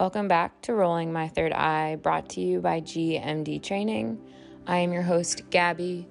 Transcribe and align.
Welcome 0.00 0.28
back 0.28 0.62
to 0.62 0.72
Rolling 0.72 1.12
My 1.12 1.28
Third 1.28 1.52
Eye, 1.52 1.96
brought 1.96 2.30
to 2.30 2.40
you 2.40 2.62
by 2.62 2.80
GMD 2.80 3.62
Training. 3.62 4.18
I 4.66 4.78
am 4.78 4.94
your 4.94 5.02
host, 5.02 5.42
Gabby, 5.50 6.08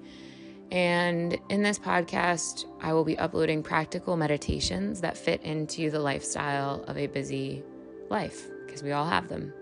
and 0.70 1.36
in 1.48 1.64
this 1.64 1.76
podcast, 1.76 2.66
I 2.80 2.92
will 2.92 3.02
be 3.02 3.18
uploading 3.18 3.64
practical 3.64 4.16
meditations 4.16 5.00
that 5.00 5.16
fit 5.16 5.42
into 5.42 5.90
the 5.90 5.98
lifestyle 5.98 6.84
of 6.84 6.98
a 6.98 7.08
busy 7.08 7.64
life, 8.10 8.46
because 8.64 8.84
we 8.84 8.92
all 8.92 9.08
have 9.08 9.28
them. 9.28 9.52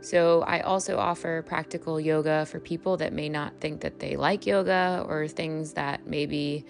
So, 0.00 0.42
I 0.42 0.58
also 0.62 0.98
offer 0.98 1.42
practical 1.42 2.00
yoga 2.00 2.46
for 2.46 2.58
people 2.58 2.96
that 2.96 3.12
may 3.12 3.28
not 3.28 3.60
think 3.60 3.82
that 3.82 4.00
they 4.00 4.16
like 4.16 4.46
yoga 4.46 5.06
or 5.08 5.28
things 5.28 5.74
that 5.74 6.08
maybe 6.08 6.66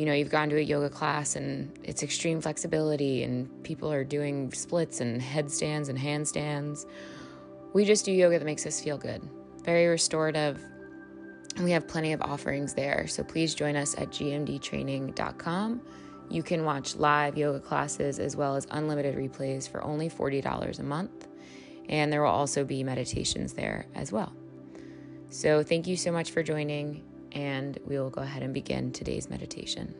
you 0.00 0.06
know, 0.06 0.14
you've 0.14 0.30
gone 0.30 0.48
to 0.48 0.56
a 0.56 0.62
yoga 0.62 0.88
class 0.88 1.36
and 1.36 1.78
it's 1.84 2.02
extreme 2.02 2.40
flexibility 2.40 3.22
and 3.22 3.62
people 3.64 3.92
are 3.92 4.02
doing 4.02 4.50
splits 4.50 5.02
and 5.02 5.20
headstands 5.20 5.90
and 5.90 5.98
handstands. 5.98 6.86
We 7.74 7.84
just 7.84 8.06
do 8.06 8.12
yoga 8.12 8.38
that 8.38 8.46
makes 8.46 8.64
us 8.64 8.80
feel 8.80 8.96
good, 8.96 9.20
very 9.62 9.88
restorative. 9.88 10.58
And 11.56 11.66
we 11.66 11.70
have 11.72 11.86
plenty 11.86 12.14
of 12.14 12.22
offerings 12.22 12.72
there. 12.72 13.06
So 13.08 13.22
please 13.22 13.54
join 13.54 13.76
us 13.76 13.94
at 13.98 14.08
gmdtraining.com. 14.08 15.82
You 16.30 16.42
can 16.42 16.64
watch 16.64 16.96
live 16.96 17.36
yoga 17.36 17.60
classes 17.60 18.18
as 18.18 18.36
well 18.36 18.56
as 18.56 18.66
unlimited 18.70 19.16
replays 19.16 19.68
for 19.68 19.84
only 19.84 20.08
$40 20.08 20.78
a 20.78 20.82
month. 20.82 21.28
And 21.90 22.10
there 22.10 22.22
will 22.22 22.30
also 22.30 22.64
be 22.64 22.82
meditations 22.82 23.52
there 23.52 23.84
as 23.94 24.12
well. 24.12 24.32
So 25.28 25.62
thank 25.62 25.86
you 25.86 25.98
so 25.98 26.10
much 26.10 26.30
for 26.30 26.42
joining 26.42 27.02
and 27.32 27.78
we 27.86 27.98
will 27.98 28.10
go 28.10 28.22
ahead 28.22 28.42
and 28.42 28.52
begin 28.52 28.92
today's 28.92 29.30
meditation. 29.30 29.94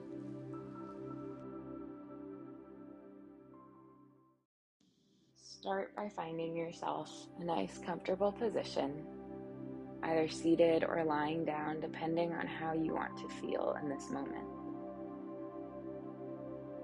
Start 5.37 5.95
by 5.95 6.09
finding 6.09 6.57
yourself 6.57 7.11
a 7.39 7.45
nice, 7.45 7.79
comfortable 7.85 8.33
position, 8.33 9.05
either 10.03 10.29
seated 10.29 10.85
or 10.85 11.05
lying 11.05 11.45
down, 11.45 11.81
depending 11.81 12.33
on 12.33 12.47
how 12.47 12.73
you 12.73 12.95
want 12.95 13.17
to 13.19 13.29
feel 13.41 13.77
in 13.83 13.89
this 13.89 14.09
moment. 14.11 14.47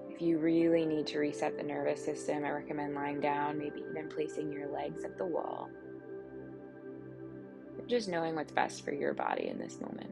If 0.09 0.21
you 0.21 0.37
really 0.39 0.85
need 0.85 1.07
to 1.07 1.19
reset 1.19 1.57
the 1.57 1.63
nervous 1.63 2.03
system, 2.03 2.43
I 2.43 2.49
recommend 2.49 2.95
lying 2.95 3.19
down, 3.19 3.57
maybe 3.57 3.83
even 3.89 4.09
placing 4.09 4.51
your 4.51 4.67
legs 4.67 5.03
at 5.03 5.17
the 5.17 5.25
wall. 5.25 5.69
Just 7.87 8.09
knowing 8.09 8.35
what's 8.35 8.51
best 8.51 8.83
for 8.83 8.91
your 8.91 9.13
body 9.13 9.47
in 9.47 9.57
this 9.57 9.79
moment. 9.79 10.09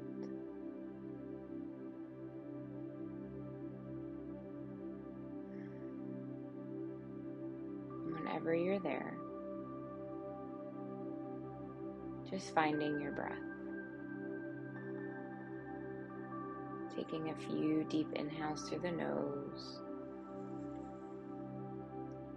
Whenever 8.35 8.53
you're 8.53 8.79
there, 8.79 9.13
just 12.29 12.53
finding 12.53 12.99
your 12.99 13.13
breath. 13.13 13.31
Taking 16.95 17.29
a 17.29 17.35
few 17.35 17.85
deep 17.89 18.07
inhales 18.15 18.67
through 18.67 18.79
the 18.79 18.91
nose, 18.91 19.79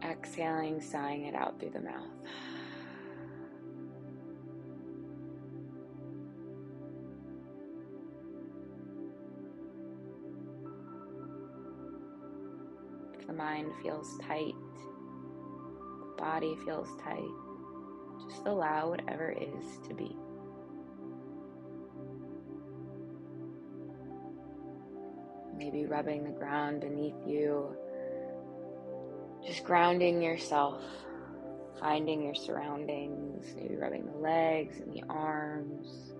exhaling, 0.04 0.80
sighing 0.80 1.24
it 1.24 1.34
out 1.34 1.58
through 1.58 1.70
the 1.70 1.80
mouth. 1.80 2.06
If 13.18 13.26
the 13.26 13.32
mind 13.32 13.72
feels 13.82 14.16
tight, 14.22 14.54
body 16.18 16.56
feels 16.64 16.88
tight, 17.02 18.28
just 18.28 18.46
allow 18.46 18.90
whatever 18.90 19.30
is 19.30 19.88
to 19.88 19.94
be. 19.94 20.16
Maybe 25.56 25.86
rubbing 25.86 26.24
the 26.24 26.30
ground 26.30 26.82
beneath 26.82 27.16
you, 27.26 27.74
just 29.46 29.64
grounding 29.64 30.20
yourself, 30.20 30.82
finding 31.80 32.22
your 32.22 32.34
surroundings, 32.34 33.46
maybe 33.56 33.76
rubbing 33.76 34.06
the 34.06 34.18
legs 34.18 34.78
and 34.80 34.92
the 34.92 35.02
arms, 35.08 36.12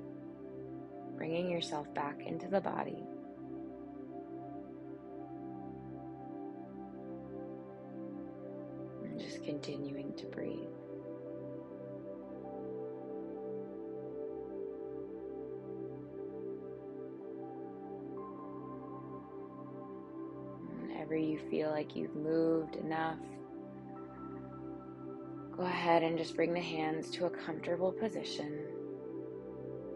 bringing 1.16 1.50
yourself 1.50 1.92
back 1.94 2.20
into 2.26 2.48
the 2.48 2.60
body. 2.60 3.04
Continuing 9.60 10.12
to 10.14 10.26
breathe. 10.26 10.68
Whenever 20.80 21.16
you 21.16 21.40
feel 21.50 21.70
like 21.70 21.96
you've 21.96 22.14
moved 22.14 22.76
enough, 22.76 23.18
go 25.56 25.64
ahead 25.64 26.04
and 26.04 26.16
just 26.16 26.36
bring 26.36 26.54
the 26.54 26.60
hands 26.60 27.10
to 27.10 27.26
a 27.26 27.30
comfortable 27.30 27.90
position. 27.90 28.62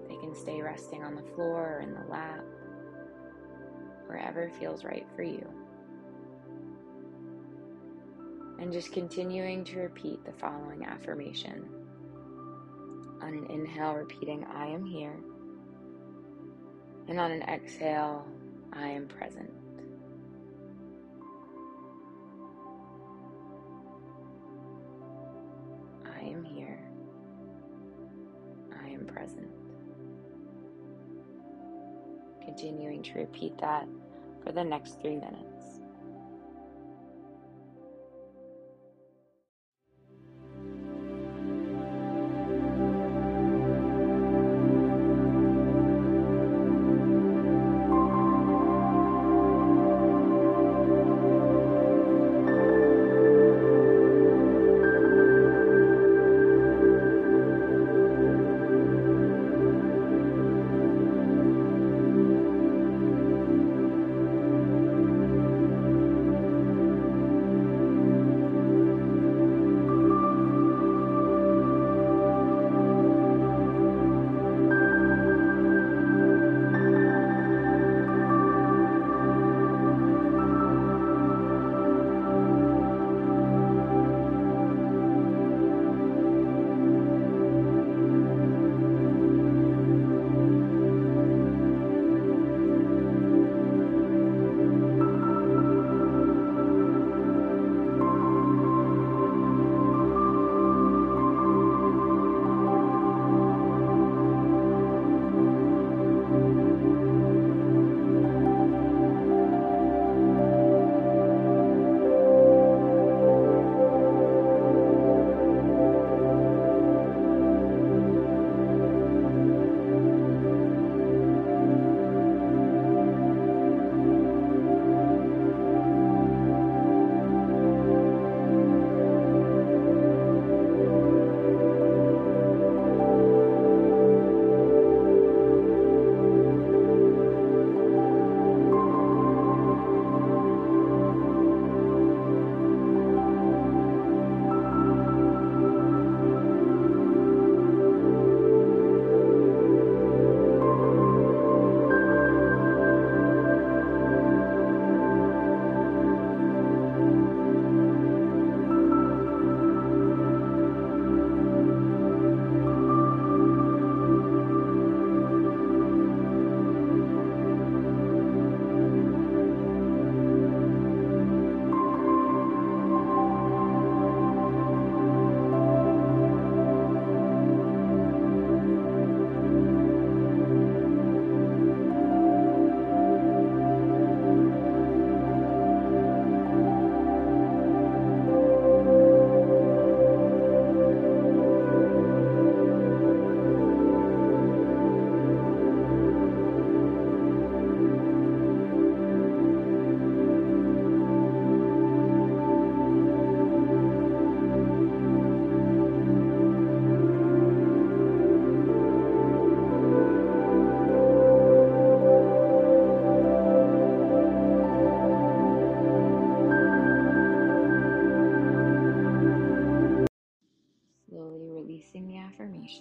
They 0.08 0.16
can 0.16 0.34
stay 0.34 0.60
resting 0.60 1.04
on 1.04 1.14
the 1.14 1.22
floor 1.34 1.76
or 1.76 1.80
in 1.82 1.94
the 1.94 2.10
lap, 2.10 2.44
wherever 4.08 4.50
feels 4.58 4.82
right 4.82 5.06
for 5.14 5.22
you 5.22 5.61
and 8.62 8.72
just 8.72 8.92
continuing 8.92 9.64
to 9.64 9.80
repeat 9.80 10.24
the 10.24 10.30
following 10.30 10.84
affirmation. 10.84 11.68
On 13.20 13.34
an 13.34 13.46
inhale, 13.50 13.94
repeating, 13.94 14.46
I 14.54 14.66
am 14.66 14.84
here. 14.84 15.16
And 17.08 17.18
on 17.18 17.32
an 17.32 17.42
exhale, 17.42 18.24
I 18.72 18.86
am 18.86 19.08
present. 19.08 19.50
I 26.06 26.20
am 26.20 26.44
here. 26.44 26.78
I 28.80 28.90
am 28.90 29.06
present. 29.06 29.50
Continuing 32.44 33.02
to 33.02 33.14
repeat 33.14 33.58
that 33.58 33.88
for 34.44 34.52
the 34.52 34.62
next 34.62 35.00
three 35.00 35.16
minutes. 35.16 35.51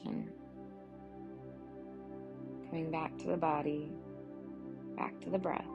attention. 0.01 0.31
Coming 2.69 2.92
back 2.92 3.18
to 3.19 3.27
the 3.27 3.38
body, 3.38 3.92
back 4.95 5.19
to 5.21 5.30
the 5.30 5.38
breath. 5.38 5.65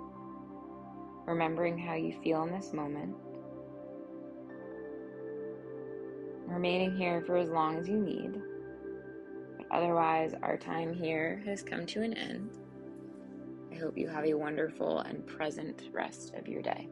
Remembering 1.27 1.77
how 1.77 1.95
you 1.95 2.19
feel 2.23 2.45
in 2.45 2.53
this 2.53 2.73
moment. 2.73 3.15
Remaining 6.47 6.97
here 6.97 7.23
for 7.27 7.37
as 7.37 7.51
long 7.51 7.77
as 7.77 7.89
you 7.89 7.97
need. 7.97 8.41
But 9.57 9.67
otherwise, 9.71 10.35
our 10.43 10.57
time 10.57 10.95
here 10.95 11.43
has 11.45 11.63
come 11.63 11.85
to 11.87 12.03
an 12.03 12.15
end. 12.15 12.51
I 13.73 13.75
hope 13.79 13.99
you 13.99 14.09
have 14.09 14.25
a 14.25 14.35
wonderful 14.35 15.01
and 15.01 15.27
present 15.27 15.91
rest 15.93 16.33
of 16.35 16.47
your 16.47 16.63
day. 16.63 16.89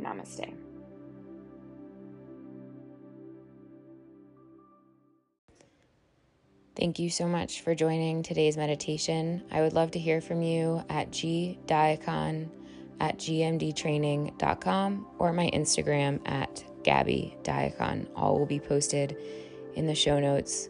Namaste. 0.00 0.54
Thank 6.82 6.98
you 6.98 7.10
so 7.10 7.28
much 7.28 7.60
for 7.60 7.76
joining 7.76 8.24
today's 8.24 8.56
meditation. 8.56 9.44
I 9.52 9.60
would 9.60 9.72
love 9.72 9.92
to 9.92 10.00
hear 10.00 10.20
from 10.20 10.42
you 10.42 10.82
at 10.88 11.12
gdiacon 11.12 12.48
at 12.98 13.18
gmdtraining.com 13.18 15.06
or 15.20 15.32
my 15.32 15.48
Instagram 15.54 16.28
at 16.28 16.64
Gabby 16.82 17.36
Diacon. 17.44 18.08
All 18.16 18.36
will 18.36 18.46
be 18.46 18.58
posted 18.58 19.16
in 19.76 19.86
the 19.86 19.94
show 19.94 20.18
notes. 20.18 20.68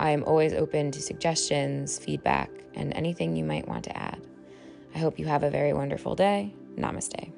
I 0.00 0.10
am 0.10 0.24
always 0.24 0.52
open 0.52 0.90
to 0.90 1.00
suggestions, 1.00 1.96
feedback, 1.96 2.50
and 2.74 2.92
anything 2.94 3.36
you 3.36 3.44
might 3.44 3.68
want 3.68 3.84
to 3.84 3.96
add. 3.96 4.20
I 4.96 4.98
hope 4.98 5.16
you 5.16 5.26
have 5.26 5.44
a 5.44 5.50
very 5.50 5.72
wonderful 5.72 6.16
day. 6.16 6.52
Namaste. 6.76 7.35